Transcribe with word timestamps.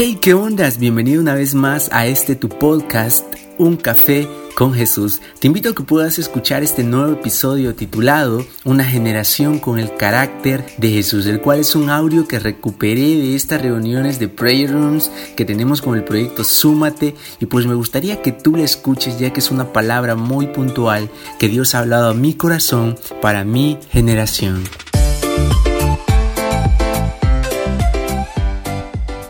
Hey, 0.00 0.16
¿qué 0.20 0.32
ondas? 0.32 0.78
Bienvenido 0.78 1.20
una 1.20 1.34
vez 1.34 1.56
más 1.56 1.88
a 1.90 2.06
este 2.06 2.36
tu 2.36 2.48
podcast, 2.48 3.24
Un 3.58 3.76
Café 3.76 4.28
con 4.54 4.72
Jesús. 4.72 5.20
Te 5.40 5.48
invito 5.48 5.70
a 5.70 5.74
que 5.74 5.82
puedas 5.82 6.20
escuchar 6.20 6.62
este 6.62 6.84
nuevo 6.84 7.14
episodio 7.14 7.74
titulado 7.74 8.46
Una 8.64 8.84
generación 8.84 9.58
con 9.58 9.80
el 9.80 9.92
carácter 9.96 10.64
de 10.76 10.90
Jesús, 10.92 11.26
el 11.26 11.40
cual 11.40 11.58
es 11.58 11.74
un 11.74 11.90
audio 11.90 12.28
que 12.28 12.38
recuperé 12.38 13.16
de 13.16 13.34
estas 13.34 13.60
reuniones 13.60 14.20
de 14.20 14.28
prayer 14.28 14.70
rooms 14.70 15.10
que 15.34 15.44
tenemos 15.44 15.82
con 15.82 15.96
el 15.96 16.04
proyecto 16.04 16.44
Súmate 16.44 17.16
y 17.40 17.46
pues 17.46 17.66
me 17.66 17.74
gustaría 17.74 18.22
que 18.22 18.30
tú 18.30 18.54
le 18.54 18.62
escuches 18.62 19.18
ya 19.18 19.32
que 19.32 19.40
es 19.40 19.50
una 19.50 19.72
palabra 19.72 20.14
muy 20.14 20.46
puntual 20.46 21.10
que 21.40 21.48
Dios 21.48 21.74
ha 21.74 21.80
hablado 21.80 22.10
a 22.10 22.14
mi 22.14 22.34
corazón 22.34 22.96
para 23.20 23.44
mi 23.44 23.78
generación. 23.90 24.62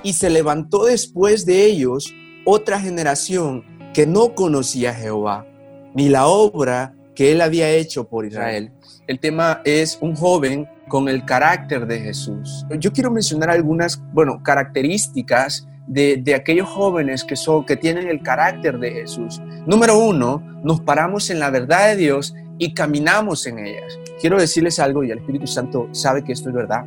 Y 0.09 0.15
se 0.15 0.31
levantó 0.31 0.87
después 0.87 1.45
de 1.45 1.67
ellos 1.67 2.15
otra 2.47 2.80
generación 2.80 3.62
que 3.93 4.07
no 4.07 4.35
conocía 4.35 4.93
a 4.93 4.95
Jehová, 4.95 5.47
ni 5.95 6.09
la 6.09 6.29
obra 6.29 6.95
que 7.15 7.30
él 7.30 7.43
había 7.43 7.69
hecho 7.69 8.09
por 8.09 8.25
Israel. 8.25 8.73
El 9.07 9.21
tema 9.21 9.61
es 9.66 9.99
un 10.01 10.16
joven 10.16 10.66
con 10.89 11.11
el 11.11 11.27
carácter 11.27 11.87
de 11.87 12.01
Jesús. 12.01 12.65
Yo 12.79 12.91
quiero 12.91 13.11
mencionar 13.11 13.51
algunas, 13.51 14.02
bueno, 14.15 14.43
características 14.43 15.69
de, 15.87 16.16
de, 16.16 16.35
aquellos 16.35 16.71
jóvenes 16.71 17.23
que, 17.23 17.37
son, 17.37 17.66
que 17.66 17.77
tienen 17.77 18.09
el 18.09 18.23
carácter 18.23 18.79
de 18.79 18.91
Jesús. 18.93 19.43
Número 19.66 19.99
uno, 19.99 20.43
nos 20.65 20.80
paramos 20.80 21.29
en 21.29 21.38
la 21.38 21.51
verdad 21.51 21.88
de 21.88 21.97
Dios 21.97 22.35
y 22.57 22.73
caminamos 22.73 23.47
en 23.47 23.59
ellas. 23.59 23.99
Quiero 24.23 24.41
decirles 24.41 24.79
algo 24.79 25.05
y 25.05 25.11
el 25.11 25.19
Espíritu 25.19 25.47
Santo 25.47 25.87
sabe 25.93 26.25
que 26.25 26.33
esto 26.33 26.49
es 26.49 26.55
verdad. 26.55 26.87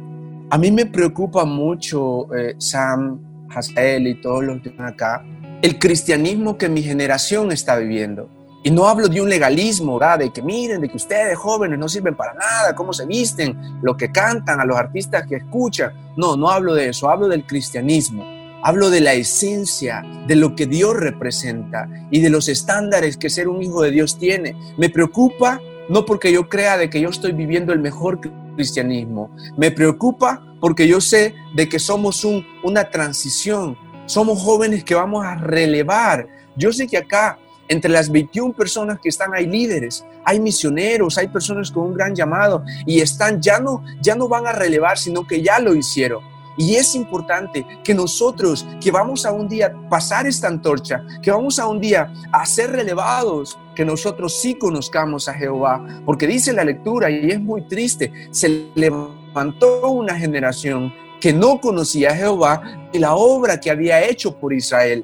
A 0.54 0.58
mí 0.58 0.70
me 0.70 0.86
preocupa 0.86 1.46
mucho, 1.46 2.28
eh, 2.36 2.56
Sam, 2.58 3.48
Hazel 3.56 4.06
y 4.06 4.20
todos 4.20 4.44
los 4.44 4.62
que 4.62 4.76
acá, 4.80 5.24
el 5.62 5.80
cristianismo 5.80 6.58
que 6.58 6.68
mi 6.68 6.84
generación 6.84 7.54
está 7.54 7.78
viviendo. 7.78 8.30
Y 8.62 8.70
no 8.70 8.86
hablo 8.90 9.08
de 9.08 9.22
un 9.22 9.30
legalismo, 9.30 9.98
¿verdad? 9.98 10.20
de 10.20 10.34
que 10.34 10.42
miren, 10.42 10.82
de 10.82 10.90
que 10.90 10.98
ustedes 10.98 11.38
jóvenes 11.38 11.80
no 11.80 11.88
sirven 11.88 12.18
para 12.18 12.34
nada, 12.34 12.76
cómo 12.76 12.92
se 12.92 13.06
visten, 13.06 13.58
lo 13.82 13.96
que 13.96 14.12
cantan, 14.12 14.60
a 14.60 14.66
los 14.66 14.76
artistas 14.76 15.26
que 15.26 15.38
escuchan. 15.38 15.94
No, 16.18 16.36
no 16.36 16.50
hablo 16.50 16.74
de 16.74 16.90
eso, 16.90 17.10
hablo 17.10 17.30
del 17.30 17.46
cristianismo. 17.46 18.26
Hablo 18.62 18.90
de 18.90 19.00
la 19.00 19.14
esencia, 19.14 20.04
de 20.28 20.36
lo 20.36 20.54
que 20.54 20.66
Dios 20.66 20.98
representa 20.98 21.88
y 22.12 22.20
de 22.20 22.30
los 22.30 22.50
estándares 22.50 23.16
que 23.16 23.30
ser 23.30 23.48
un 23.48 23.64
hijo 23.64 23.84
de 23.84 23.92
Dios 23.92 24.20
tiene. 24.20 24.58
Me 24.76 24.90
preocupa 24.90 25.62
no 25.92 26.06
porque 26.06 26.32
yo 26.32 26.48
crea 26.48 26.78
de 26.78 26.90
que 26.90 27.02
yo 27.02 27.10
estoy 27.10 27.32
viviendo 27.32 27.74
el 27.74 27.80
mejor 27.80 28.20
cristianismo. 28.56 29.36
Me 29.58 29.72
preocupa 29.72 30.42
porque 30.60 30.88
yo 30.88 31.02
sé 31.02 31.34
de 31.56 31.68
que 31.68 31.80
somos 31.80 32.24
un, 32.24 32.46
una 32.64 32.90
transición. 32.90 33.78
Somos 34.06 34.42
jóvenes 34.42 34.84
que 34.84 34.96
vamos 34.96 35.26
a 35.26 35.36
relevar. 35.36 36.28
Yo 36.56 36.72
sé 36.72 36.88
que 36.88 36.98
acá, 36.98 37.40
entre 37.68 37.92
las 37.92 38.12
21 38.12 38.54
personas 38.54 39.00
que 39.02 39.10
están, 39.10 39.34
hay 39.34 39.48
líderes, 39.48 40.06
hay 40.26 40.40
misioneros, 40.40 41.18
hay 41.18 41.28
personas 41.28 41.72
con 41.72 41.88
un 41.88 41.94
gran 41.94 42.14
llamado 42.14 42.64
y 42.86 43.00
están, 43.00 43.42
ya 43.42 43.60
no, 43.60 43.84
ya 44.02 44.16
no 44.16 44.28
van 44.28 44.46
a 44.46 44.52
relevar, 44.52 44.98
sino 44.98 45.26
que 45.26 45.42
ya 45.42 45.60
lo 45.60 45.76
hicieron. 45.76 46.31
Y 46.62 46.76
es 46.76 46.94
importante 46.94 47.66
que 47.84 47.96
nosotros, 47.96 48.68
que 48.80 48.92
vamos 48.92 49.26
a 49.26 49.32
un 49.32 49.48
día 49.48 49.74
pasar 49.90 50.28
esta 50.28 50.48
antorcha, 50.48 51.04
que 51.20 51.32
vamos 51.32 51.58
a 51.58 51.66
un 51.66 51.82
día 51.82 52.14
a 52.32 52.46
ser 52.46 52.70
relevados, 52.70 53.58
que 53.76 53.84
nosotros 53.84 54.40
sí 54.40 54.54
conozcamos 54.54 55.28
a 55.28 55.34
Jehová. 55.34 55.84
Porque 56.06 56.28
dice 56.28 56.54
la 56.54 56.64
lectura, 56.64 57.10
y 57.10 57.32
es 57.32 57.42
muy 57.42 57.68
triste, 57.68 58.14
se 58.30 58.68
levantó 58.76 59.90
una 59.90 60.14
generación 60.14 60.94
que 61.20 61.34
no 61.34 61.60
conocía 61.60 62.12
a 62.12 62.16
Jehová 62.16 62.90
y 62.94 63.00
la 63.00 63.16
obra 63.16 63.60
que 63.60 63.72
había 63.72 64.04
hecho 64.04 64.40
por 64.40 64.54
Israel. 64.54 65.04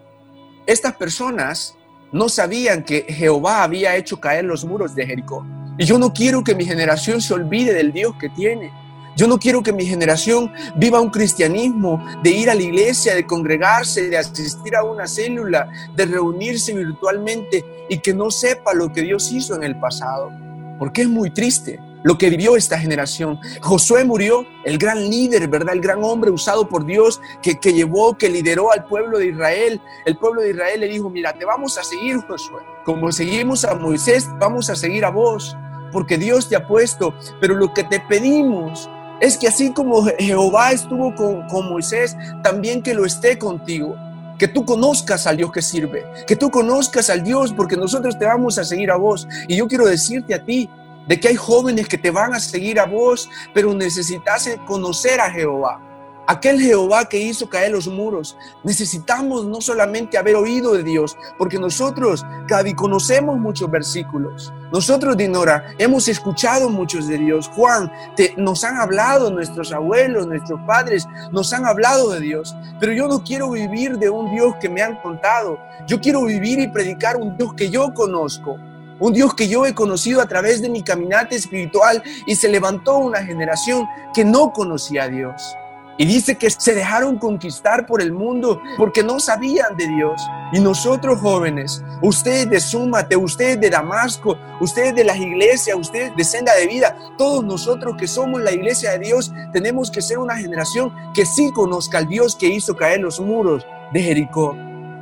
Estas 0.67 0.95
personas 0.95 1.75
no 2.11 2.30
sabían 2.30 2.83
que 2.83 3.03
Jehová 3.09 3.63
había 3.63 3.95
hecho 3.95 4.19
caer 4.19 4.45
los 4.45 4.63
muros 4.63 4.94
de 4.94 5.08
Jericó. 5.08 5.44
Y 5.80 5.85
yo 5.85 5.97
no 5.97 6.13
quiero 6.13 6.44
que 6.44 6.53
mi 6.53 6.66
generación 6.66 7.19
se 7.19 7.34
olvide 7.34 7.74
del 7.74 7.91
Dios 7.91 8.13
que 8.19 8.29
tiene. 8.29 8.72
Yo 9.17 9.25
no 9.28 9.39
quiero 9.39 9.63
que 9.63 9.73
mi 9.73 9.83
generación 9.83 10.53
viva 10.75 11.01
un 11.01 11.09
cristianismo 11.09 12.05
de 12.22 12.29
ir 12.29 12.51
a 12.51 12.53
la 12.53 12.61
iglesia, 12.61 13.16
de 13.16 13.25
congregarse, 13.25 14.09
de 14.09 14.17
asistir 14.17 14.75
a 14.75 14.83
una 14.83 15.07
célula, 15.07 15.67
de 15.95 16.05
reunirse 16.05 16.72
virtualmente 16.75 17.66
y 17.89 17.97
que 17.97 18.13
no 18.13 18.29
sepa 18.29 18.75
lo 18.75 18.94
que 18.94 19.01
Dios 19.01 19.31
hizo 19.31 19.56
en 19.56 19.63
el 19.63 19.79
pasado. 19.79 20.31
Porque 20.77 21.01
es 21.01 21.09
muy 21.09 21.31
triste 21.31 21.79
lo 22.03 22.16
que 22.16 22.29
vivió 22.29 22.56
esta 22.56 22.77
generación. 22.77 23.39
Josué 23.59 24.03
murió, 24.03 24.45
el 24.63 24.77
gran 24.77 25.09
líder, 25.09 25.47
¿verdad? 25.47 25.73
El 25.73 25.81
gran 25.81 26.03
hombre 26.03 26.29
usado 26.29 26.69
por 26.69 26.85
Dios 26.85 27.19
que, 27.41 27.59
que 27.59 27.73
llevó, 27.73 28.16
que 28.16 28.29
lideró 28.29 28.72
al 28.72 28.85
pueblo 28.85 29.17
de 29.17 29.29
Israel. 29.29 29.81
El 30.06 30.16
pueblo 30.17 30.44
de 30.44 30.51
Israel 30.51 30.79
le 30.79 30.89
dijo, 30.89 31.09
mira, 31.09 31.33
te 31.33 31.44
vamos 31.44 31.75
a 31.79 31.83
seguir, 31.83 32.17
Josué. 32.17 32.61
Como 32.85 33.11
seguimos 33.11 33.66
a 33.66 33.73
Moisés, 33.73 34.29
vamos 34.39 34.69
a 34.69 34.75
seguir 34.75 35.06
a 35.06 35.09
vos, 35.09 35.57
porque 35.91 36.19
Dios 36.19 36.47
te 36.47 36.56
ha 36.56 36.67
puesto. 36.67 37.16
Pero 37.41 37.56
lo 37.56 37.73
que 37.73 37.83
te 37.83 38.00
pedimos 38.00 38.88
es 39.19 39.38
que 39.38 39.47
así 39.47 39.72
como 39.73 40.05
Jehová 40.19 40.72
estuvo 40.72 41.13
con, 41.16 41.69
Moisés, 41.69 42.16
también 42.44 42.81
que 42.81 42.94
lo 42.94 43.05
esté 43.05 43.38
contigo. 43.38 43.95
Que 44.38 44.47
tú 44.47 44.66
conozcas 44.66 45.25
al 45.25 45.38
Dios 45.38 45.51
que 45.51 45.63
sirve, 45.63 46.05
que 46.28 46.35
tú 46.35 46.51
conozcas 46.51 47.09
al 47.09 47.23
Dios 47.23 47.53
porque 47.53 47.75
nosotros 47.75 48.19
te 48.19 48.25
vamos 48.25 48.59
a 48.59 48.63
seguir 48.63 48.91
a 48.91 48.95
vos. 48.95 49.27
Y 49.47 49.56
yo 49.56 49.67
quiero 49.67 49.88
decirte 49.88 50.35
a 50.35 50.45
ti 50.45 50.69
de 51.07 51.19
que 51.19 51.29
hay 51.29 51.35
jóvenes 51.35 51.88
que 51.88 51.97
te 51.97 52.11
van 52.11 52.35
a 52.35 52.39
seguir 52.39 52.79
a 52.79 52.85
vos, 52.85 53.27
pero 53.51 53.73
necesitas 53.73 54.47
conocer 54.67 55.19
a 55.19 55.31
Jehová 55.31 55.81
aquel 56.27 56.61
Jehová 56.61 57.05
que 57.05 57.19
hizo 57.19 57.49
caer 57.49 57.71
los 57.71 57.88
muros. 57.88 58.38
Necesitamos 58.63 59.45
no 59.45 59.61
solamente 59.61 60.17
haber 60.17 60.35
oído 60.35 60.73
de 60.73 60.83
Dios, 60.83 61.17
porque 61.38 61.57
nosotros, 61.57 62.25
Gaby, 62.47 62.75
conocemos 62.75 63.38
muchos 63.39 63.71
versículos. 63.71 64.53
Nosotros, 64.71 65.15
Dinora, 65.15 65.73
hemos 65.77 66.07
escuchado 66.09 66.69
muchos 66.69 67.07
de 67.07 67.17
Dios. 67.17 67.49
Juan, 67.55 67.91
te, 68.15 68.33
nos 68.38 68.63
han 68.65 68.77
hablado 68.77 69.31
nuestros 69.31 69.71
abuelos, 69.71 70.27
nuestros 70.27 70.59
padres, 70.67 71.07
nos 71.31 71.53
han 71.53 71.65
hablado 71.65 72.11
de 72.11 72.19
Dios. 72.19 72.55
Pero 72.79 72.91
yo 72.91 73.07
no 73.07 73.23
quiero 73.23 73.49
vivir 73.51 73.97
de 73.97 74.09
un 74.09 74.29
Dios 74.35 74.55
que 74.59 74.69
me 74.69 74.81
han 74.81 75.01
contado. 75.01 75.57
Yo 75.88 75.99
quiero 76.01 76.23
vivir 76.25 76.59
y 76.59 76.67
predicar 76.67 77.15
un 77.15 77.38
Dios 77.38 77.53
que 77.53 77.69
yo 77.69 77.94
conozco. 77.94 78.57
Un 78.99 79.13
Dios 79.13 79.33
que 79.35 79.47
yo 79.47 79.65
he 79.65 79.75
conocido 79.75 80.21
a 80.21 80.25
través 80.25 80.61
de 80.61 80.69
mi 80.69 80.81
caminata 80.81 81.35
espiritual 81.35 82.03
y 82.25 82.35
se 82.35 82.49
levantó 82.49 82.97
una 82.97 83.23
generación 83.23 83.88
que 84.13 84.25
no 84.25 84.51
conocía 84.51 85.03
a 85.03 85.07
Dios. 85.07 85.55
Y 85.97 86.06
dice 86.06 86.35
que 86.35 86.50
se 86.50 86.75
dejaron 86.75 87.18
conquistar 87.18 87.85
por 87.88 88.02
el 88.02 88.12
mundo 88.12 88.62
porque 88.78 89.03
no 89.03 89.19
sabían 89.19 89.75
de 89.78 89.88
Dios. 89.88 90.22
Y 90.53 90.59
nosotros 90.59 91.19
jóvenes, 91.19 91.84
ustedes 92.02 92.50
de 92.50 92.59
Súmate, 92.59 93.16
ustedes 93.16 93.59
de 93.59 93.69
Damasco, 93.69 94.38
ustedes 94.62 94.96
de 94.96 95.03
las 95.03 95.18
iglesias, 95.18 95.75
ustedes 95.78 96.16
de 96.16 96.24
Senda 96.24 96.53
de 96.56 96.68
Vida, 96.68 96.96
todos 97.18 97.44
nosotros 97.44 97.96
que 97.97 98.07
somos 98.07 98.41
la 98.41 98.52
iglesia 98.52 98.91
de 98.91 99.00
Dios, 99.00 99.34
tenemos 99.52 99.90
que 99.90 100.02
ser 100.02 100.19
una 100.19 100.38
generación 100.38 100.94
que 101.13 101.25
sí 101.25 101.52
conozca 101.52 101.97
al 101.97 102.07
Dios 102.07 102.36
que 102.36 102.47
hizo 102.47 102.75
caer 102.75 103.00
los 103.00 103.19
muros 103.19 103.66
de 103.91 104.02
Jericó. 104.02 104.56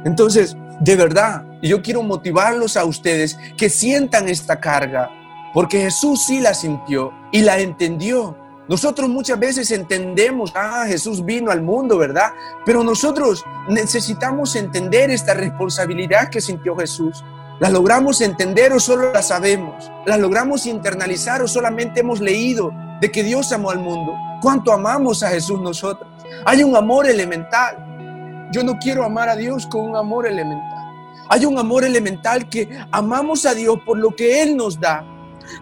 Entonces, 0.06 0.56
de 0.80 0.96
verdad, 0.96 1.44
yo 1.62 1.82
quiero 1.82 2.04
motivarlos 2.04 2.78
a 2.78 2.86
ustedes 2.86 3.38
que 3.58 3.70
sientan 3.70 4.30
esta 4.30 4.60
carga, 4.60 5.10
porque 5.54 5.82
Jesús 5.82 6.26
sí 6.26 6.40
la 6.40 6.54
sintió 6.54 7.12
y 7.32 7.42
la 7.42 7.60
entendió. 7.60 8.38
Nosotros 8.68 9.08
muchas 9.10 9.40
veces 9.40 9.70
entendemos, 9.70 10.52
ah, 10.56 10.86
Jesús 10.88 11.24
vino 11.24 11.52
al 11.52 11.62
mundo, 11.62 11.98
¿verdad? 11.98 12.32
Pero 12.66 12.84
nosotros 12.84 13.44
necesitamos 13.70 14.56
entender 14.56 15.12
esta 15.12 15.36
responsabilidad 15.36 16.30
que 16.30 16.42
sintió 16.42 16.76
Jesús. 16.76 17.24
¿La 17.60 17.70
logramos 17.70 18.22
entender 18.22 18.74
o 18.74 18.80
solo 18.80 19.14
la 19.14 19.22
sabemos? 19.22 19.92
¿La 20.06 20.18
logramos 20.18 20.66
internalizar 20.66 21.42
o 21.42 21.48
solamente 21.48 22.00
hemos 22.00 22.20
leído 22.20 22.72
de 23.00 23.12
que 23.12 23.24
Dios 23.24 23.52
amó 23.52 23.70
al 23.70 23.80
mundo? 23.80 24.14
¿Cuánto 24.42 24.74
amamos 24.74 25.22
a 25.22 25.30
Jesús 25.30 25.62
nosotros? 25.62 26.10
Hay 26.44 26.64
un 26.64 26.76
amor 26.76 27.08
elemental. 27.08 28.50
Yo 28.52 28.64
no 28.64 28.78
quiero 28.80 29.04
amar 29.04 29.30
a 29.30 29.36
Dios 29.36 29.68
con 29.68 29.90
un 29.90 29.96
amor 29.96 30.28
elemental. 30.28 30.86
Hay 31.30 31.46
un 31.46 31.58
amor 31.58 31.86
elemental 31.86 32.50
que 32.50 32.68
amamos 32.92 33.46
a 33.46 33.54
Dios 33.54 33.78
por 33.86 33.98
lo 33.98 34.16
que 34.16 34.42
Él 34.42 34.58
nos 34.58 34.80
da. 34.80 35.06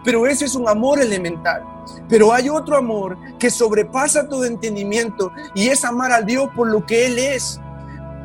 Pero 0.04 0.26
ese 0.26 0.46
es 0.46 0.54
un 0.54 0.68
amor 0.68 1.00
elemental. 1.00 1.62
Pero 2.08 2.32
hay 2.32 2.48
otro 2.48 2.76
amor 2.76 3.16
que 3.38 3.50
sobrepasa 3.50 4.28
todo 4.28 4.44
entendimiento 4.44 5.32
y 5.54 5.68
es 5.68 5.84
amar 5.84 6.12
a 6.12 6.22
Dios 6.22 6.48
por 6.54 6.68
lo 6.68 6.84
que 6.84 7.06
Él 7.06 7.18
es. 7.18 7.60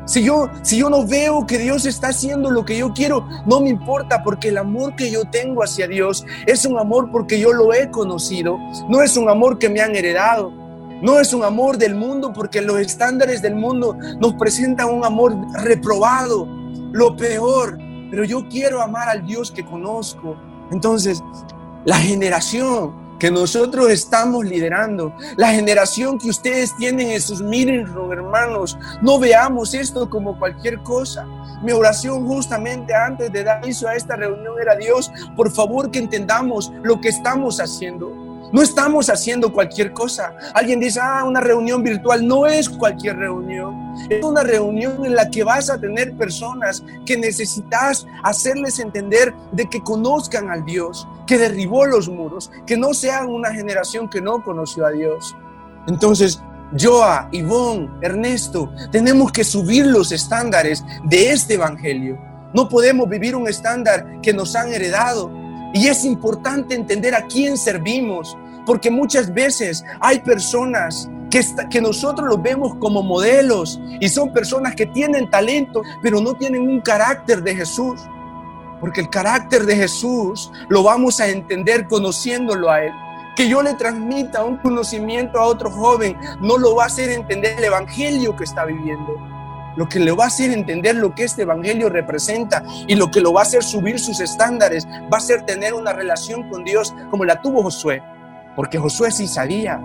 Si 0.06 0.24
yo, 0.24 0.48
si 0.62 0.78
yo 0.78 0.90
no 0.90 1.06
veo 1.06 1.46
que 1.46 1.58
Dios 1.58 1.86
está 1.86 2.08
haciendo 2.08 2.50
lo 2.50 2.64
que 2.64 2.76
yo 2.76 2.92
quiero, 2.92 3.28
no 3.46 3.60
me 3.60 3.68
importa 3.68 4.24
porque 4.24 4.48
el 4.48 4.58
amor 4.58 4.96
que 4.96 5.10
yo 5.10 5.24
tengo 5.24 5.62
hacia 5.62 5.86
Dios 5.86 6.24
es 6.46 6.64
un 6.64 6.78
amor 6.78 7.10
porque 7.12 7.38
yo 7.38 7.52
lo 7.52 7.72
he 7.72 7.90
conocido, 7.90 8.58
no 8.88 9.02
es 9.02 9.16
un 9.16 9.28
amor 9.28 9.58
que 9.58 9.68
me 9.68 9.80
han 9.80 9.94
heredado, 9.94 10.50
no 11.02 11.20
es 11.20 11.32
un 11.32 11.44
amor 11.44 11.78
del 11.78 11.94
mundo 11.94 12.32
porque 12.32 12.60
los 12.60 12.80
estándares 12.80 13.40
del 13.40 13.54
mundo 13.54 13.96
nos 14.18 14.34
presentan 14.34 14.90
un 14.90 15.04
amor 15.04 15.36
reprobado, 15.62 16.44
lo 16.92 17.16
peor, 17.16 17.78
pero 18.10 18.24
yo 18.24 18.48
quiero 18.48 18.82
amar 18.82 19.08
al 19.08 19.24
Dios 19.24 19.52
que 19.52 19.64
conozco. 19.64 20.36
Entonces, 20.72 21.22
la 21.84 21.96
generación 21.96 23.09
que 23.20 23.30
nosotros 23.30 23.90
estamos 23.90 24.44
liderando, 24.46 25.14
la 25.36 25.52
generación 25.52 26.18
que 26.18 26.30
ustedes 26.30 26.74
tienen 26.76 27.10
en 27.10 27.20
sus 27.20 27.42
miren, 27.42 27.86
hermanos, 28.10 28.76
no 29.02 29.20
veamos 29.20 29.74
esto 29.74 30.08
como 30.08 30.38
cualquier 30.38 30.82
cosa. 30.82 31.26
Mi 31.62 31.72
oración 31.72 32.26
justamente 32.26 32.94
antes 32.94 33.30
de 33.30 33.44
dar 33.44 33.62
inicio 33.62 33.88
a 33.88 33.94
esta 33.94 34.16
reunión 34.16 34.54
era 34.60 34.74
Dios, 34.74 35.12
por 35.36 35.50
favor 35.52 35.90
que 35.90 35.98
entendamos 35.98 36.72
lo 36.82 37.00
que 37.00 37.10
estamos 37.10 37.60
haciendo. 37.60 38.29
No 38.52 38.62
estamos 38.62 39.08
haciendo 39.08 39.52
cualquier 39.52 39.92
cosa. 39.92 40.34
Alguien 40.54 40.80
dice, 40.80 41.00
ah, 41.02 41.24
una 41.24 41.40
reunión 41.40 41.82
virtual 41.82 42.26
no 42.26 42.46
es 42.46 42.68
cualquier 42.68 43.16
reunión. 43.16 43.94
Es 44.08 44.24
una 44.24 44.42
reunión 44.42 45.04
en 45.04 45.14
la 45.14 45.30
que 45.30 45.44
vas 45.44 45.70
a 45.70 45.78
tener 45.78 46.16
personas 46.16 46.82
que 47.06 47.16
necesitas 47.16 48.06
hacerles 48.22 48.78
entender 48.78 49.32
de 49.52 49.66
que 49.68 49.80
conozcan 49.80 50.50
al 50.50 50.64
Dios, 50.64 51.06
que 51.26 51.38
derribó 51.38 51.86
los 51.86 52.08
muros, 52.08 52.50
que 52.66 52.76
no 52.76 52.92
sean 52.94 53.28
una 53.28 53.52
generación 53.52 54.08
que 54.08 54.20
no 54.20 54.42
conoció 54.42 54.86
a 54.86 54.90
Dios. 54.90 55.36
Entonces, 55.86 56.42
Joa, 56.78 57.28
Ivonne, 57.32 57.90
Ernesto, 58.00 58.72
tenemos 58.92 59.32
que 59.32 59.44
subir 59.44 59.86
los 59.86 60.12
estándares 60.12 60.84
de 61.04 61.32
este 61.32 61.54
evangelio. 61.54 62.18
No 62.54 62.68
podemos 62.68 63.08
vivir 63.08 63.36
un 63.36 63.48
estándar 63.48 64.20
que 64.22 64.32
nos 64.32 64.54
han 64.56 64.72
heredado, 64.72 65.30
y 65.72 65.86
es 65.86 66.04
importante 66.04 66.74
entender 66.74 67.14
a 67.14 67.26
quién 67.26 67.56
servimos, 67.56 68.36
porque 68.66 68.90
muchas 68.90 69.32
veces 69.32 69.84
hay 70.00 70.20
personas 70.20 71.08
que, 71.30 71.40
que 71.70 71.80
nosotros 71.80 72.28
los 72.28 72.42
vemos 72.42 72.74
como 72.76 73.02
modelos 73.02 73.80
y 74.00 74.08
son 74.08 74.32
personas 74.32 74.74
que 74.74 74.86
tienen 74.86 75.30
talento, 75.30 75.82
pero 76.02 76.20
no 76.20 76.34
tienen 76.34 76.68
un 76.68 76.80
carácter 76.80 77.42
de 77.42 77.54
Jesús. 77.54 78.00
Porque 78.80 79.02
el 79.02 79.10
carácter 79.10 79.64
de 79.64 79.76
Jesús 79.76 80.50
lo 80.68 80.82
vamos 80.82 81.20
a 81.20 81.28
entender 81.28 81.86
conociéndolo 81.86 82.70
a 82.70 82.84
Él. 82.84 82.92
Que 83.36 83.48
yo 83.48 83.62
le 83.62 83.74
transmita 83.74 84.44
un 84.44 84.56
conocimiento 84.56 85.38
a 85.38 85.44
otro 85.44 85.70
joven 85.70 86.16
no 86.40 86.58
lo 86.58 86.74
va 86.74 86.84
a 86.84 86.86
hacer 86.86 87.10
entender 87.10 87.58
el 87.58 87.64
evangelio 87.64 88.34
que 88.36 88.44
está 88.44 88.64
viviendo 88.64 89.29
lo 89.76 89.88
que 89.88 90.00
le 90.00 90.12
va 90.12 90.24
a 90.24 90.28
hacer 90.28 90.50
entender 90.50 90.96
lo 90.96 91.14
que 91.14 91.24
este 91.24 91.42
evangelio 91.42 91.88
representa 91.88 92.62
y 92.86 92.94
lo 92.94 93.10
que 93.10 93.20
lo 93.20 93.32
va 93.32 93.40
a 93.40 93.44
hacer 93.44 93.62
subir 93.62 93.98
sus 93.98 94.20
estándares, 94.20 94.86
va 95.12 95.18
a 95.18 95.20
ser 95.20 95.42
tener 95.44 95.74
una 95.74 95.92
relación 95.92 96.48
con 96.48 96.64
Dios 96.64 96.94
como 97.10 97.24
la 97.24 97.40
tuvo 97.40 97.62
Josué. 97.62 98.02
Porque 98.56 98.78
Josué 98.78 99.10
sí 99.10 99.28
sabía. 99.28 99.80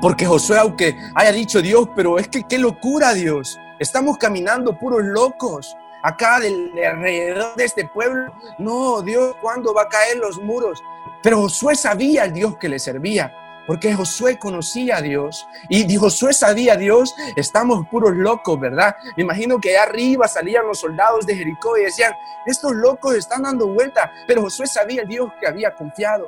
Porque 0.00 0.26
Josué, 0.26 0.58
aunque 0.58 0.96
haya 1.14 1.32
dicho 1.32 1.60
Dios, 1.60 1.88
pero 1.94 2.18
es 2.18 2.28
que 2.28 2.44
qué 2.44 2.58
locura 2.58 3.14
Dios. 3.14 3.58
Estamos 3.78 4.16
caminando 4.18 4.78
puros 4.78 5.02
locos 5.02 5.76
acá 6.02 6.40
del, 6.40 6.72
alrededor 6.84 7.54
de 7.56 7.64
este 7.64 7.86
pueblo. 7.86 8.32
No, 8.58 9.02
Dios, 9.02 9.36
¿cuándo 9.40 9.74
va 9.74 9.82
a 9.82 9.88
caer 9.88 10.18
los 10.18 10.38
muros? 10.38 10.82
Pero 11.22 11.42
Josué 11.42 11.74
sabía 11.74 12.22
al 12.22 12.32
Dios 12.32 12.56
que 12.58 12.68
le 12.68 12.78
servía 12.78 13.32
porque 13.68 13.92
Josué 13.92 14.38
conocía 14.38 14.96
a 14.96 15.02
Dios 15.02 15.46
y 15.68 15.94
Josué 15.94 16.32
sabía 16.32 16.72
a 16.72 16.76
Dios, 16.76 17.14
estamos 17.36 17.86
puros 17.88 18.16
locos, 18.16 18.58
¿verdad? 18.58 18.96
Me 19.14 19.24
imagino 19.24 19.60
que 19.60 19.76
arriba 19.76 20.26
salían 20.26 20.66
los 20.66 20.80
soldados 20.80 21.26
de 21.26 21.36
Jericó 21.36 21.76
y 21.76 21.82
decían, 21.82 22.14
estos 22.46 22.72
locos 22.72 23.14
están 23.14 23.42
dando 23.42 23.68
vuelta, 23.68 24.10
pero 24.26 24.40
Josué 24.40 24.66
sabía 24.66 25.02
el 25.02 25.08
Dios 25.08 25.30
que 25.38 25.46
había 25.46 25.74
confiado. 25.74 26.26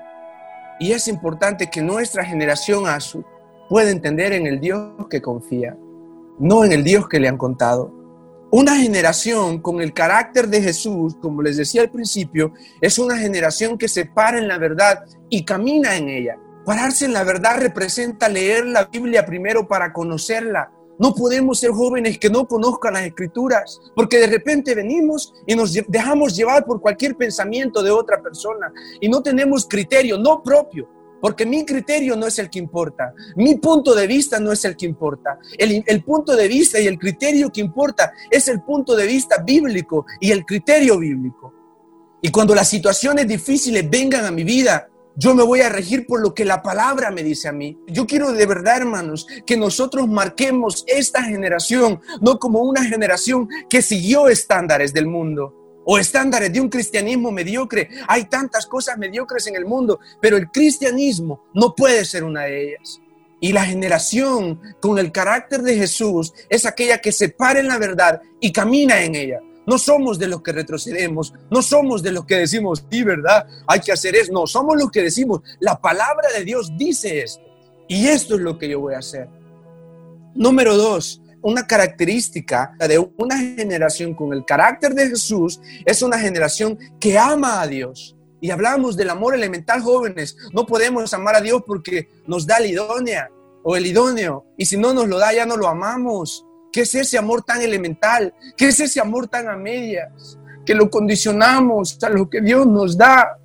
Y 0.78 0.92
es 0.92 1.08
importante 1.08 1.70
que 1.70 1.80
nuestra 1.80 2.22
generación 2.26 2.86
Azu 2.86 3.24
pueda 3.70 3.90
entender 3.90 4.34
en 4.34 4.46
el 4.46 4.60
Dios 4.60 5.06
que 5.08 5.22
confía, 5.22 5.78
no 6.38 6.62
en 6.62 6.72
el 6.72 6.84
Dios 6.84 7.08
que 7.08 7.20
le 7.20 7.28
han 7.28 7.38
contado. 7.38 7.90
Una 8.50 8.76
generación 8.76 9.62
con 9.62 9.80
el 9.80 9.94
carácter 9.94 10.46
de 10.48 10.60
Jesús, 10.60 11.16
como 11.22 11.40
les 11.40 11.56
decía 11.56 11.80
al 11.80 11.90
principio, 11.90 12.52
es 12.82 12.98
una 12.98 13.16
generación 13.16 13.78
que 13.78 13.88
se 13.88 14.04
para 14.04 14.38
en 14.38 14.46
la 14.46 14.58
verdad 14.58 15.06
y 15.30 15.42
camina 15.46 15.96
en 15.96 16.10
ella. 16.10 16.36
Pararse 16.64 17.06
en 17.06 17.12
la 17.12 17.24
verdad 17.24 17.58
representa 17.58 18.28
leer 18.28 18.66
la 18.66 18.84
Biblia 18.84 19.24
primero 19.24 19.66
para 19.66 19.92
conocerla. 19.92 20.70
No 20.98 21.14
podemos 21.14 21.58
ser 21.58 21.70
jóvenes 21.70 22.18
que 22.18 22.28
no 22.28 22.46
conozcan 22.46 22.92
las 22.92 23.04
escrituras, 23.04 23.80
porque 23.96 24.18
de 24.18 24.26
repente 24.26 24.74
venimos 24.74 25.32
y 25.46 25.54
nos 25.54 25.72
dejamos 25.88 26.36
llevar 26.36 26.66
por 26.66 26.82
cualquier 26.82 27.16
pensamiento 27.16 27.82
de 27.82 27.90
otra 27.90 28.20
persona 28.22 28.70
y 29.00 29.08
no 29.08 29.22
tenemos 29.22 29.66
criterio, 29.66 30.18
no 30.18 30.42
propio, 30.42 30.86
porque 31.22 31.46
mi 31.46 31.64
criterio 31.64 32.16
no 32.16 32.26
es 32.26 32.38
el 32.38 32.50
que 32.50 32.58
importa, 32.58 33.14
mi 33.36 33.54
punto 33.54 33.94
de 33.94 34.06
vista 34.06 34.38
no 34.38 34.52
es 34.52 34.62
el 34.66 34.76
que 34.76 34.84
importa. 34.84 35.38
El, 35.56 36.04
punto 36.04 36.36
de 36.36 36.48
vista 36.48 36.78
y 36.78 36.86
el 36.86 36.98
criterio 36.98 37.50
que 37.50 37.62
importa 37.62 38.12
es 38.30 38.48
el 38.48 38.60
punto 38.60 38.94
de 38.94 39.06
vista 39.06 39.42
bíblico 39.42 40.04
y 40.20 40.30
el 40.32 40.44
criterio 40.44 40.98
bíblico. 40.98 41.54
Y 42.20 42.30
cuando 42.30 42.54
las 42.54 42.68
situaciones 42.68 43.26
difíciles 43.26 43.88
vengan 43.88 44.26
a 44.26 44.30
mi 44.30 44.44
vida, 44.44 44.90
yo 45.20 45.34
me 45.34 45.42
voy 45.42 45.60
a 45.60 45.68
regir 45.68 46.06
por 46.06 46.22
lo 46.22 46.32
que 46.32 46.46
la 46.46 46.62
palabra 46.62 47.10
me 47.10 47.22
dice 47.22 47.46
a 47.46 47.52
mí. 47.52 47.78
Yo 47.86 48.06
quiero 48.06 48.32
de 48.32 48.46
verdad, 48.46 48.78
hermanos, 48.78 49.26
que 49.44 49.54
nosotros 49.54 50.08
marquemos 50.08 50.82
esta 50.86 51.22
generación, 51.22 52.00
no 52.22 52.38
como 52.38 52.60
una 52.60 52.82
generación 52.86 53.46
que 53.68 53.82
siguió 53.82 54.28
estándares 54.28 54.94
del 54.94 55.06
mundo 55.06 55.82
o 55.84 55.98
estándares 55.98 56.50
de 56.50 56.62
un 56.62 56.70
cristianismo 56.70 57.30
mediocre. 57.32 57.90
Hay 58.08 58.30
tantas 58.30 58.64
cosas 58.64 58.96
mediocres 58.96 59.46
en 59.46 59.56
el 59.56 59.66
mundo, 59.66 60.00
pero 60.22 60.38
el 60.38 60.50
cristianismo 60.50 61.44
no 61.52 61.74
puede 61.74 62.06
ser 62.06 62.24
una 62.24 62.44
de 62.44 62.68
ellas. 62.68 62.98
Y 63.42 63.52
la 63.52 63.66
generación 63.66 64.58
con 64.80 64.98
el 64.98 65.12
carácter 65.12 65.60
de 65.60 65.76
Jesús 65.76 66.32
es 66.48 66.64
aquella 66.64 66.98
que 66.98 67.12
se 67.12 67.28
para 67.28 67.60
en 67.60 67.68
la 67.68 67.76
verdad 67.76 68.22
y 68.40 68.52
camina 68.52 69.02
en 69.02 69.14
ella. 69.14 69.40
No 69.70 69.78
somos 69.78 70.18
de 70.18 70.26
los 70.26 70.42
que 70.42 70.50
retrocedemos, 70.50 71.32
no 71.48 71.62
somos 71.62 72.02
de 72.02 72.10
los 72.10 72.26
que 72.26 72.38
decimos, 72.38 72.84
sí, 72.90 73.04
¿verdad? 73.04 73.46
Hay 73.68 73.78
que 73.78 73.92
hacer 73.92 74.16
eso. 74.16 74.32
No, 74.32 74.44
somos 74.44 74.76
los 74.76 74.90
que 74.90 75.00
decimos, 75.00 75.42
la 75.60 75.80
palabra 75.80 76.28
de 76.36 76.44
Dios 76.44 76.72
dice 76.76 77.22
esto. 77.22 77.44
Y 77.86 78.08
esto 78.08 78.34
es 78.34 78.40
lo 78.40 78.58
que 78.58 78.68
yo 78.68 78.80
voy 78.80 78.94
a 78.94 78.98
hacer. 78.98 79.28
Número 80.34 80.76
dos, 80.76 81.22
una 81.40 81.68
característica 81.68 82.74
de 82.80 82.98
una 83.16 83.38
generación 83.38 84.12
con 84.12 84.32
el 84.32 84.44
carácter 84.44 84.92
de 84.92 85.10
Jesús 85.10 85.60
es 85.86 86.02
una 86.02 86.18
generación 86.18 86.76
que 86.98 87.16
ama 87.16 87.62
a 87.62 87.68
Dios. 87.68 88.16
Y 88.40 88.50
hablamos 88.50 88.96
del 88.96 89.10
amor 89.10 89.36
elemental, 89.36 89.82
jóvenes. 89.82 90.36
No 90.52 90.66
podemos 90.66 91.14
amar 91.14 91.36
a 91.36 91.40
Dios 91.40 91.62
porque 91.64 92.08
nos 92.26 92.44
da 92.44 92.58
la 92.58 92.66
idónea 92.66 93.30
o 93.62 93.76
el 93.76 93.86
idóneo. 93.86 94.46
Y 94.56 94.66
si 94.66 94.76
no 94.76 94.92
nos 94.92 95.06
lo 95.06 95.20
da, 95.20 95.32
ya 95.32 95.46
no 95.46 95.56
lo 95.56 95.68
amamos. 95.68 96.44
¿Qué 96.72 96.82
es 96.82 96.94
ese 96.94 97.18
amor 97.18 97.42
tan 97.42 97.62
elemental? 97.62 98.34
¿Qué 98.56 98.68
es 98.68 98.80
ese 98.80 99.00
amor 99.00 99.28
tan 99.28 99.48
a 99.48 99.56
medias? 99.56 100.38
Que 100.64 100.74
lo 100.74 100.88
condicionamos 100.90 101.98
a 102.02 102.10
lo 102.10 102.30
que 102.30 102.40
Dios 102.40 102.66
nos 102.66 102.96
da. 102.96 103.36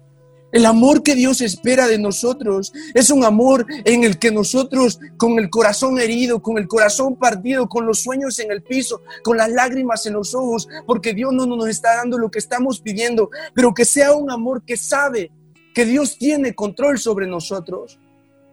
El 0.51 0.65
amor 0.65 1.03
que 1.03 1.15
Dios 1.15 1.41
espera 1.41 1.87
de 1.87 1.97
nosotros 1.97 2.71
es 2.93 3.09
un 3.09 3.25
amor 3.25 3.65
en 3.83 4.03
el 4.05 4.17
que 4.19 4.31
nosotros, 4.31 4.99
con 5.17 5.37
el 5.37 5.49
corazón 5.49 5.99
herido, 5.99 6.41
con 6.41 6.57
el 6.57 6.67
corazón 6.67 7.17
partido, 7.17 7.67
con 7.67 7.85
los 7.85 8.03
sueños 8.03 8.39
en 8.39 8.51
el 8.51 8.63
piso, 8.63 9.01
con 9.23 9.35
las 9.35 9.49
lágrimas 9.49 10.05
en 10.05 10.13
los 10.13 10.33
ojos, 10.33 10.69
porque 10.85 11.13
Dios 11.13 11.33
no 11.33 11.45
nos 11.45 11.67
está 11.67 11.97
dando 11.97 12.17
lo 12.17 12.31
que 12.31 12.39
estamos 12.39 12.79
pidiendo, 12.79 13.31
pero 13.53 13.73
que 13.73 13.83
sea 13.83 14.13
un 14.13 14.31
amor 14.31 14.63
que 14.63 14.77
sabe 14.77 15.31
que 15.73 15.83
Dios 15.83 16.17
tiene 16.17 16.55
control 16.55 16.99
sobre 16.99 17.27
nosotros, 17.27 17.99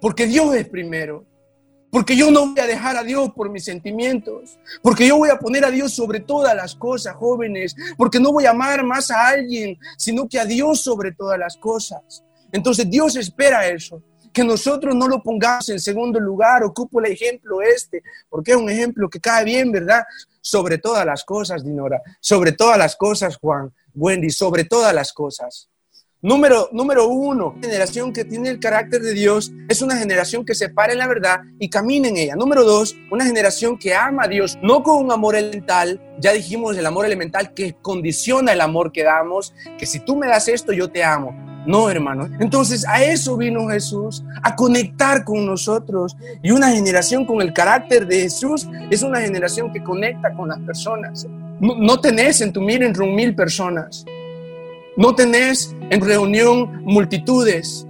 porque 0.00 0.26
Dios 0.26 0.56
es 0.56 0.68
primero. 0.68 1.24
Porque 1.92 2.16
yo 2.16 2.30
no 2.30 2.46
voy 2.46 2.58
a 2.58 2.66
dejar 2.66 2.96
a 2.96 3.02
Dios 3.02 3.32
por 3.36 3.50
mis 3.50 3.66
sentimientos. 3.66 4.58
Porque 4.80 5.06
yo 5.06 5.18
voy 5.18 5.28
a 5.28 5.38
poner 5.38 5.62
a 5.62 5.70
Dios 5.70 5.92
sobre 5.92 6.20
todas 6.20 6.56
las 6.56 6.74
cosas, 6.74 7.14
jóvenes. 7.16 7.76
Porque 7.98 8.18
no 8.18 8.32
voy 8.32 8.46
a 8.46 8.52
amar 8.52 8.82
más 8.82 9.10
a 9.10 9.28
alguien, 9.28 9.78
sino 9.98 10.26
que 10.26 10.40
a 10.40 10.46
Dios 10.46 10.80
sobre 10.80 11.12
todas 11.12 11.38
las 11.38 11.54
cosas. 11.58 12.24
Entonces 12.50 12.88
Dios 12.88 13.14
espera 13.16 13.68
eso. 13.68 14.02
Que 14.32 14.42
nosotros 14.42 14.94
no 14.94 15.06
lo 15.06 15.22
pongamos 15.22 15.68
en 15.68 15.78
segundo 15.78 16.18
lugar. 16.18 16.64
Ocupo 16.64 16.98
el 16.98 17.12
ejemplo 17.12 17.60
este, 17.60 18.02
porque 18.30 18.52
es 18.52 18.56
un 18.56 18.70
ejemplo 18.70 19.10
que 19.10 19.20
cae 19.20 19.44
bien, 19.44 19.70
¿verdad? 19.70 20.02
Sobre 20.40 20.78
todas 20.78 21.04
las 21.04 21.22
cosas, 21.24 21.62
Dinora. 21.62 22.00
Sobre 22.20 22.52
todas 22.52 22.78
las 22.78 22.96
cosas, 22.96 23.36
Juan. 23.36 23.70
Wendy, 23.94 24.30
sobre 24.30 24.64
todas 24.64 24.94
las 24.94 25.12
cosas. 25.12 25.68
Número, 26.24 26.68
número 26.70 27.08
uno, 27.08 27.56
generación 27.60 28.12
que 28.12 28.24
tiene 28.24 28.48
el 28.48 28.60
carácter 28.60 29.02
de 29.02 29.12
Dios 29.12 29.52
es 29.68 29.82
una 29.82 29.96
generación 29.96 30.44
que 30.44 30.54
se 30.54 30.68
para 30.68 30.92
en 30.92 31.00
la 31.00 31.08
verdad 31.08 31.40
y 31.58 31.68
camina 31.68 32.06
en 32.06 32.16
ella. 32.16 32.36
Número 32.36 32.62
dos, 32.62 32.94
una 33.10 33.26
generación 33.26 33.76
que 33.76 33.92
ama 33.92 34.22
a 34.22 34.28
Dios, 34.28 34.56
no 34.62 34.84
con 34.84 35.04
un 35.04 35.10
amor 35.10 35.34
elemental, 35.34 36.00
ya 36.20 36.32
dijimos 36.32 36.78
el 36.78 36.86
amor 36.86 37.06
elemental 37.06 37.52
que 37.54 37.74
condiciona 37.82 38.52
el 38.52 38.60
amor 38.60 38.92
que 38.92 39.02
damos, 39.02 39.52
que 39.76 39.84
si 39.84 39.98
tú 39.98 40.14
me 40.14 40.28
das 40.28 40.46
esto, 40.46 40.72
yo 40.72 40.88
te 40.88 41.02
amo. 41.02 41.34
No, 41.66 41.90
hermano. 41.90 42.28
Entonces 42.38 42.86
a 42.86 43.02
eso 43.02 43.36
vino 43.36 43.68
Jesús, 43.68 44.22
a 44.44 44.54
conectar 44.54 45.24
con 45.24 45.44
nosotros. 45.44 46.16
Y 46.40 46.52
una 46.52 46.70
generación 46.70 47.26
con 47.26 47.42
el 47.42 47.52
carácter 47.52 48.06
de 48.06 48.20
Jesús 48.20 48.68
es 48.92 49.02
una 49.02 49.20
generación 49.20 49.72
que 49.72 49.82
conecta 49.82 50.32
con 50.34 50.50
las 50.50 50.60
personas. 50.60 51.26
No, 51.58 52.00
tenés 52.00 52.40
en 52.42 52.52
tu 52.52 52.60
miren 52.60 52.94
room 52.94 53.12
mil 53.12 53.34
personas. 53.34 54.04
No 54.96 55.14
tenés 55.14 55.74
en 55.90 56.00
reunión 56.00 56.82
multitudes. 56.84 57.86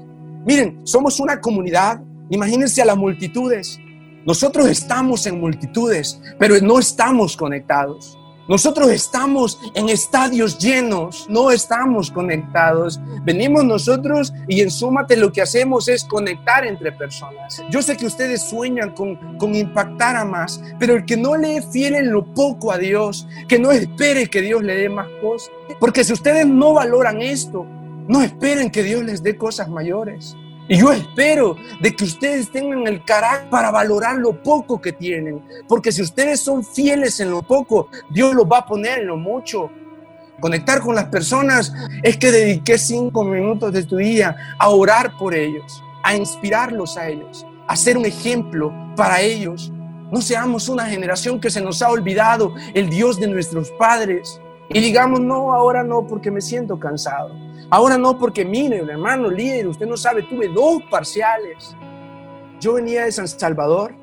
Miren, 0.46 0.80
somos 0.84 1.18
una 1.18 1.40
comunidad. 1.40 2.00
Imagínense 2.30 2.80
a 2.80 2.84
las 2.84 2.96
multitudes. 2.96 3.78
Nosotros 4.24 4.68
estamos 4.68 5.26
en 5.26 5.40
multitudes, 5.40 6.20
pero 6.38 6.54
no 6.60 6.78
estamos 6.78 7.36
conectados. 7.36 8.16
Nosotros 8.52 8.90
estamos 8.90 9.58
en 9.72 9.88
estadios 9.88 10.58
llenos, 10.58 11.26
no 11.30 11.50
estamos 11.50 12.10
conectados. 12.10 13.00
Venimos 13.22 13.64
nosotros 13.64 14.34
y 14.46 14.60
en 14.60 14.70
Súmate 14.70 15.16
lo 15.16 15.32
que 15.32 15.40
hacemos 15.40 15.88
es 15.88 16.04
conectar 16.04 16.66
entre 16.66 16.92
personas. 16.92 17.62
Yo 17.70 17.80
sé 17.80 17.96
que 17.96 18.04
ustedes 18.04 18.42
sueñan 18.42 18.90
con, 18.90 19.38
con 19.38 19.54
impactar 19.54 20.16
a 20.16 20.26
más, 20.26 20.62
pero 20.78 20.96
el 20.96 21.06
que 21.06 21.16
no 21.16 21.34
le 21.34 21.62
fiel 21.62 22.10
lo 22.10 22.26
poco 22.34 22.70
a 22.70 22.76
Dios, 22.76 23.26
que 23.48 23.58
no 23.58 23.70
espere 23.70 24.28
que 24.28 24.42
Dios 24.42 24.62
le 24.62 24.76
dé 24.76 24.90
más 24.90 25.08
cosas. 25.22 25.50
Porque 25.80 26.04
si 26.04 26.12
ustedes 26.12 26.46
no 26.46 26.74
valoran 26.74 27.22
esto, 27.22 27.64
no 28.06 28.20
esperen 28.20 28.70
que 28.70 28.82
Dios 28.82 29.02
les 29.02 29.22
dé 29.22 29.34
cosas 29.34 29.70
mayores. 29.70 30.36
Y 30.72 30.78
yo 30.78 30.90
espero 30.90 31.54
de 31.82 31.94
que 31.94 32.04
ustedes 32.04 32.50
tengan 32.50 32.86
el 32.86 33.04
carácter 33.04 33.50
para 33.50 33.70
valorar 33.70 34.16
lo 34.16 34.42
poco 34.42 34.80
que 34.80 34.90
tienen. 34.90 35.42
Porque 35.68 35.92
si 35.92 36.00
ustedes 36.00 36.40
son 36.40 36.64
fieles 36.64 37.20
en 37.20 37.30
lo 37.30 37.42
poco, 37.42 37.88
Dios 38.08 38.34
los 38.34 38.46
va 38.46 38.60
a 38.60 38.64
poner 38.64 39.00
en 39.00 39.08
lo 39.08 39.18
mucho. 39.18 39.70
Conectar 40.40 40.80
con 40.80 40.94
las 40.94 41.08
personas 41.08 41.74
es 42.02 42.16
que 42.16 42.32
dediqué 42.32 42.78
cinco 42.78 43.22
minutos 43.22 43.70
de 43.74 43.82
tu 43.82 43.98
día 43.98 44.34
a 44.58 44.70
orar 44.70 45.18
por 45.18 45.34
ellos, 45.34 45.84
a 46.02 46.16
inspirarlos 46.16 46.96
a 46.96 47.06
ellos, 47.06 47.46
a 47.68 47.76
ser 47.76 47.98
un 47.98 48.06
ejemplo 48.06 48.72
para 48.96 49.20
ellos. 49.20 49.70
No 50.10 50.22
seamos 50.22 50.70
una 50.70 50.86
generación 50.86 51.38
que 51.38 51.50
se 51.50 51.60
nos 51.60 51.82
ha 51.82 51.90
olvidado 51.90 52.54
el 52.72 52.88
Dios 52.88 53.20
de 53.20 53.26
nuestros 53.26 53.70
padres 53.72 54.40
y 54.70 54.80
digamos, 54.80 55.20
no, 55.20 55.52
ahora 55.52 55.82
no, 55.82 56.06
porque 56.06 56.30
me 56.30 56.40
siento 56.40 56.80
cansado. 56.80 57.51
Ahora 57.72 57.96
no, 57.96 58.18
porque 58.18 58.44
mire, 58.44 58.80
hermano 58.80 59.30
líder, 59.30 59.66
usted 59.66 59.86
no 59.86 59.96
sabe, 59.96 60.24
tuve 60.24 60.46
dos 60.46 60.82
parciales. 60.90 61.74
Yo 62.60 62.74
venía 62.74 63.06
de 63.06 63.12
San 63.12 63.26
Salvador 63.26 63.94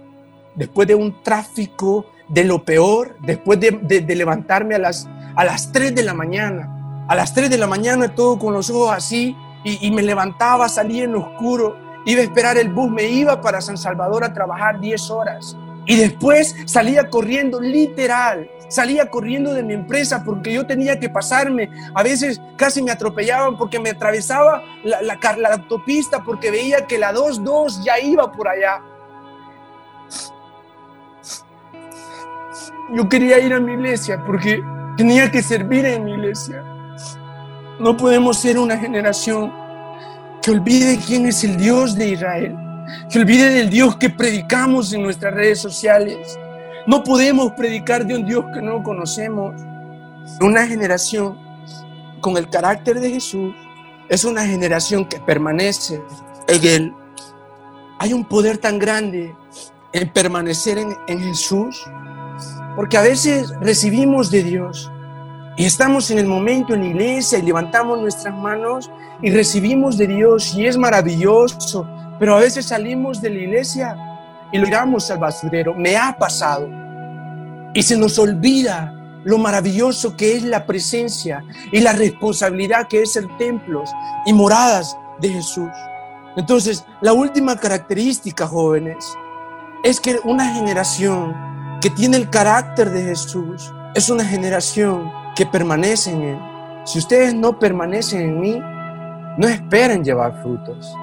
después 0.56 0.88
de 0.88 0.96
un 0.96 1.22
tráfico 1.22 2.08
de 2.28 2.46
lo 2.46 2.64
peor, 2.66 3.16
después 3.22 3.60
de, 3.60 4.02
levantarme 4.16 4.74
a 4.74 4.80
las, 4.80 5.08
a 5.36 5.46
las 5.46 5.72
3 5.72 5.94
de 5.94 6.02
la 6.02 6.16
mañana. 6.16 7.06
A 7.08 7.14
las 7.14 7.36
3 7.36 7.48
de 7.48 7.60
la 7.60 7.68
mañana 7.68 8.16
todo 8.16 8.40
con 8.40 8.56
los 8.56 8.72
ojos 8.72 8.92
así 8.92 9.38
y, 9.64 9.92
me 9.92 10.02
levantaba, 10.02 10.68
salía 10.68 11.04
en 11.04 11.14
oscuro, 11.14 11.78
iba 12.08 12.22
a 12.22 12.24
esperar 12.24 12.58
el 12.58 12.70
bus, 12.70 12.90
me 12.90 13.04
iba 13.04 13.40
para 13.40 13.62
San 13.62 13.78
Salvador 13.78 14.24
a 14.24 14.34
trabajar 14.34 14.80
10 14.80 15.12
horas. 15.12 15.56
Y 15.86 15.96
después 15.96 16.56
salía 16.66 17.08
corriendo, 17.12 17.62
literal, 17.62 18.50
salía 18.70 19.10
corriendo 19.10 19.54
de 19.54 19.64
mi 19.64 19.74
empresa 19.74 20.24
porque 20.24 20.54
yo 20.54 20.66
tenía 20.66 21.00
que 21.00 21.10
pasarme. 21.10 21.70
A 21.94 22.04
veces 22.04 22.42
casi 22.56 22.82
me 22.82 22.92
atropellaban 22.92 23.58
porque 23.58 23.80
me 23.80 23.90
atravesaba 23.90 24.64
la, 24.84 25.02
la, 25.02 25.18
la 25.38 25.50
autopista 25.54 26.24
porque 26.24 26.52
veía 26.52 26.86
que 26.88 26.98
la 26.98 27.14
2-2 27.14 27.84
ya 27.84 28.00
iba 28.00 28.32
por 28.32 28.48
allá. 28.48 28.82
Yo 32.94 33.08
quería 33.10 33.40
ir 33.40 33.54
a 33.54 33.60
mi 33.60 33.74
iglesia 33.74 34.24
porque 34.26 34.64
tenía 34.98 35.30
que 35.30 35.44
servir 35.44 35.86
en 35.86 36.06
mi 36.06 36.14
iglesia. 36.14 36.64
No 37.80 37.96
podemos 37.96 38.38
ser 38.40 38.58
una 38.58 38.78
generación 38.78 39.54
que 40.42 40.52
olvide 40.52 40.98
quién 41.06 41.28
es 41.28 41.44
el 41.44 41.58
Dios 41.58 41.96
de 41.96 42.10
Israel 42.10 42.58
que 43.10 43.20
olvide 43.20 43.50
del 43.50 43.70
Dios 43.70 43.96
que 43.98 44.10
predicamos 44.10 44.94
en 44.94 45.04
nuestras 45.04 45.34
redes 45.34 45.60
sociales. 45.60 46.38
No 46.89 47.03
podemos 47.03 47.51
predicar 47.51 48.03
de 48.03 48.15
un 48.15 48.25
Dios 48.25 48.46
que 48.51 48.63
no 48.63 48.81
conocemos. 48.81 49.53
Una 50.41 50.65
generación 50.65 51.38
con 52.19 52.36
el 52.36 52.50
carácter 52.50 53.00
de 53.00 53.12
Jesús 53.12 53.53
es 54.10 54.25
una 54.25 54.43
generación 54.48 55.05
que 55.05 55.19
permanece 55.19 56.01
en 56.48 56.65
Él. 56.65 56.93
Hay 58.00 58.12
un 58.12 58.25
poder 58.25 58.58
tan 58.58 58.79
grande 58.79 59.36
en 59.93 60.12
permanecer 60.12 60.79
en, 60.79 61.19
Jesús, 61.19 61.79
porque 62.75 62.98
a 62.98 63.03
veces 63.03 63.53
recibimos 63.62 64.31
de 64.31 64.41
Dios 64.41 64.91
y 65.58 65.65
estamos 65.65 66.10
en 66.10 66.17
el 66.17 66.25
momento 66.25 66.74
en 66.74 66.81
la 66.81 66.88
iglesia 66.88 67.38
y 67.38 67.43
levantamos 67.43 68.01
nuestras 68.01 68.36
manos 68.36 68.89
y 69.22 69.29
recibimos 69.29 69.96
de 69.96 70.08
Dios 70.08 70.55
y 70.55 70.65
es 70.65 70.75
maravilloso 70.75 71.88
pero 72.19 72.36
a 72.36 72.39
veces 72.39 72.65
salimos 72.65 73.22
de 73.22 73.29
la 73.29 73.39
iglesia 73.39 73.96
y 74.51 74.58
lo 74.58 74.65
tiramos 74.65 75.10
al 75.12 75.20
basurero. 75.20 75.74
Me 75.74 75.98
ha 75.98 76.15
pasado. 76.18 76.70
Y 77.74 77.84
se 77.84 77.98
nos 77.98 78.18
olvida 78.18 78.94
lo 79.24 79.38
maravilloso 79.38 80.15
que 80.15 80.36
es 80.36 80.44
la 80.44 80.65
presencia 80.65 81.44
y 81.72 81.82
la 81.82 81.94
responsabilidad 81.94 82.88
que 82.88 83.01
es 83.01 83.15
el 83.15 83.27
templo 83.38 83.84
y 84.25 84.34
moradas 84.34 84.98
de 85.20 85.29
Jesús. 85.29 85.70
Entonces, 86.36 86.86
la 87.01 87.13
última 87.13 87.58
característica, 87.58 88.48
jóvenes, 88.48 89.06
es 89.84 90.00
que 90.00 90.20
una 90.24 90.53
generación 90.53 91.36
que 91.82 91.89
tiene 91.89 92.18
el 92.18 92.29
carácter 92.29 92.89
de 92.89 93.03
Jesús 93.03 93.74
es 93.96 94.10
una 94.10 94.25
generación 94.25 95.12
que 95.36 95.46
permanece 95.46 96.12
en 96.12 96.22
Él. 96.22 96.39
Si 96.86 97.00
ustedes 97.00 97.34
no 97.34 97.58
permanecen 97.58 98.22
en 98.22 98.39
mí, 98.39 98.60
no 99.38 99.48
esperen 99.48 100.03
llevar 100.03 100.41
frutos. 100.41 100.94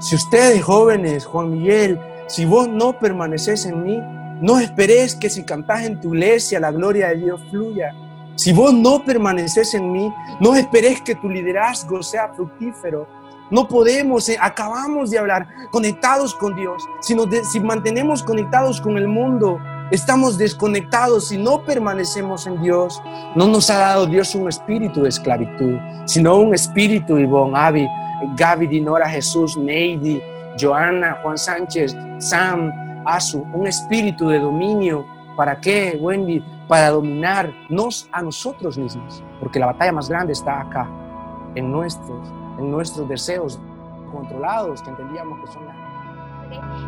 Si 0.00 0.14
ustedes 0.14 0.62
jóvenes, 0.62 1.24
Juan 1.26 1.50
Miguel, 1.50 1.98
si 2.28 2.44
vos 2.44 2.68
no 2.68 2.98
permaneces 2.98 3.64
en 3.64 3.82
mí, 3.82 4.00
no 4.42 4.60
esperes 4.60 5.14
que 5.14 5.30
si 5.30 5.44
cantás 5.44 5.84
en 5.84 5.98
tu 5.98 6.14
iglesia 6.14 6.60
la 6.60 6.70
gloria 6.70 7.08
de 7.08 7.16
Dios 7.16 7.40
fluya. 7.50 7.94
Si 8.36 8.52
vos 8.52 8.72
no 8.72 9.02
permaneces 9.02 9.72
en 9.74 9.90
mí, 9.90 10.12
no 10.38 10.54
esperes 10.54 11.00
que 11.00 11.14
tu 11.14 11.28
liderazgo 11.28 12.02
sea 12.02 12.28
fructífero. 12.34 13.08
No 13.50 13.66
podemos, 13.66 14.28
eh, 14.28 14.36
acabamos 14.38 15.10
de 15.10 15.18
hablar, 15.18 15.48
conectados 15.70 16.34
con 16.34 16.54
Dios. 16.54 16.82
Si, 17.00 17.14
nos 17.14 17.28
si 17.50 17.60
mantenemos 17.60 18.22
conectados 18.22 18.78
con 18.78 18.98
el 18.98 19.08
mundo, 19.08 19.58
estamos 19.90 20.36
desconectados. 20.36 21.28
Si 21.28 21.38
no 21.38 21.64
permanecemos 21.64 22.46
en 22.46 22.60
Dios, 22.60 23.02
no 23.34 23.48
nos 23.48 23.70
ha 23.70 23.78
dado 23.78 24.06
Dios 24.06 24.34
un 24.34 24.48
espíritu 24.48 25.02
de 25.02 25.08
esclavitud, 25.08 25.78
sino 26.04 26.36
un 26.36 26.54
espíritu, 26.54 27.16
Ivonne, 27.16 27.58
Avi, 27.58 27.88
Gaby, 28.36 28.66
Dinora, 28.66 29.08
Jesús, 29.08 29.56
Neidi, 29.56 30.20
Joana, 30.58 31.18
Juan 31.22 31.38
Sánchez, 31.38 31.96
Sam, 32.18 32.72
Asu, 33.04 33.46
un 33.52 33.66
espíritu 33.66 34.28
de 34.28 34.38
dominio. 34.38 35.06
¿Para 35.36 35.60
qué, 35.60 35.96
Wendy? 36.00 36.44
Para 36.66 36.90
dominarnos 36.90 38.08
a 38.12 38.22
nosotros 38.22 38.76
mismos, 38.76 39.22
porque 39.40 39.58
la 39.58 39.66
batalla 39.66 39.92
más 39.92 40.08
grande 40.08 40.32
está 40.32 40.60
acá, 40.60 40.86
en 41.54 41.70
nuestros, 41.70 42.28
en 42.58 42.70
nuestros 42.70 43.08
deseos 43.08 43.58
controlados, 44.12 44.82
que 44.82 44.90
entendíamos 44.90 45.38
que 45.40 45.52
son 45.52 45.64
la 45.66 45.78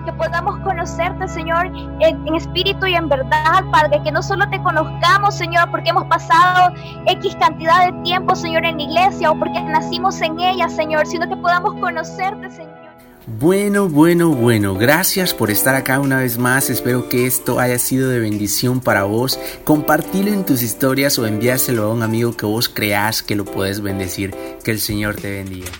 que 0.05 0.12
podamos 0.15 0.59
conocerte, 0.61 1.29
Señor, 1.29 1.67
en, 1.67 2.35
espíritu 2.35 2.87
y 2.87 2.95
en 2.95 3.09
verdad, 3.09 3.65
Padre, 3.71 4.00
que 4.03 4.11
no 4.11 4.23
solo 4.23 4.49
te 4.49 4.61
conozcamos, 4.62 5.35
Señor, 5.35 5.71
porque 5.71 5.91
hemos 5.91 6.05
pasado 6.07 6.75
X 7.07 7.37
cantidad 7.37 7.87
de 7.87 8.03
tiempo, 8.03 8.35
Señor, 8.35 8.65
en 8.65 8.79
la 8.79 8.83
iglesia 8.83 9.31
o 9.31 9.39
porque 9.39 9.61
nacimos 9.61 10.21
en 10.23 10.39
ella, 10.41 10.69
Señor, 10.69 11.07
sino 11.07 11.29
que 11.29 11.37
podamos 11.37 11.75
conocerte, 11.75 12.50
Señor. 12.50 12.80
Bueno, 13.27 13.89
bueno, 13.89 14.31
bueno, 14.31 14.75
gracias 14.75 15.35
por 15.35 15.50
estar 15.50 15.75
acá 15.75 16.00
una 16.00 16.19
vez 16.19 16.39
más. 16.39 16.71
Espero 16.71 17.09
que 17.09 17.27
esto 17.27 17.61
haya 17.61 17.79
sido 17.79 18.09
de 18.09 18.19
bendición 18.19 18.81
para 18.81 19.05
vos. 19.05 19.39
Compartilo 19.65 20.33
en 20.33 20.45
tus 20.45 20.62
historias 20.62 21.19
o 21.19 21.27
envíaselo 21.27 21.85
a 21.85 21.93
un 21.93 22.03
amigo 22.03 22.37
que 22.37 22.47
vos 22.47 22.69
creas 22.69 23.23
que 23.23 23.37
lo 23.37 23.45
puedes 23.45 23.83
bendecir. 23.83 24.35
Que 24.65 24.71
el 24.71 24.81
Señor 24.81 25.17
te 25.17 25.31
bendiga. 25.31 25.71